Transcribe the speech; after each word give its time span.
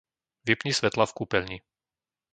Vypni 0.49 0.71
svetlá 0.73 1.05
v 1.07 1.13
kúpeľni. 1.19 1.57